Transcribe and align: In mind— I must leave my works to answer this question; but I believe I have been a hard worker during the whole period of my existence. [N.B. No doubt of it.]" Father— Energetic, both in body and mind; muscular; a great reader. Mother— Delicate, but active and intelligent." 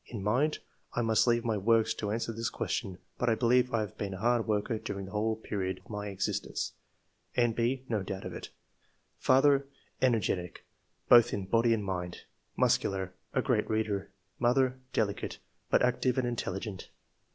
In 0.07 0.23
mind— 0.23 0.57
I 0.95 1.03
must 1.03 1.27
leave 1.27 1.45
my 1.45 1.57
works 1.57 1.93
to 1.93 2.09
answer 2.09 2.31
this 2.33 2.49
question; 2.49 2.97
but 3.19 3.29
I 3.29 3.35
believe 3.35 3.71
I 3.71 3.81
have 3.81 3.99
been 3.99 4.15
a 4.15 4.17
hard 4.17 4.47
worker 4.47 4.79
during 4.79 5.05
the 5.05 5.11
whole 5.11 5.35
period 5.35 5.77
of 5.77 5.91
my 5.91 6.07
existence. 6.07 6.73
[N.B. 7.35 7.83
No 7.87 8.01
doubt 8.01 8.25
of 8.25 8.33
it.]" 8.33 8.49
Father— 9.29 9.67
Energetic, 10.07 10.65
both 11.07 11.31
in 11.33 11.45
body 11.45 11.71
and 11.71 11.85
mind; 11.85 12.23
muscular; 12.57 13.13
a 13.35 13.43
great 13.43 13.69
reader. 13.69 14.09
Mother— 14.39 14.79
Delicate, 14.91 15.37
but 15.69 15.83
active 15.83 16.17
and 16.17 16.27
intelligent." 16.27 16.89